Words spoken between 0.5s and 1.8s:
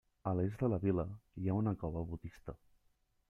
de la vila hi ha una